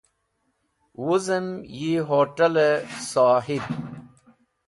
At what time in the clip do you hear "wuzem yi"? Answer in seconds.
1.03-1.93